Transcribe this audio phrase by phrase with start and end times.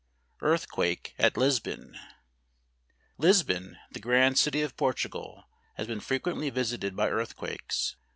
[0.41, 1.95] Earthquake at Lisbon.
[3.19, 5.43] Lisbon, the grand city of Portugal,
[5.77, 7.97] lias been frequently visited by earthquakes.